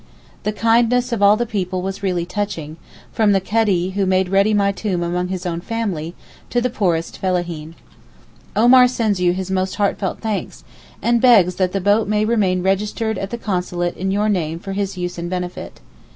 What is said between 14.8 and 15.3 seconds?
use and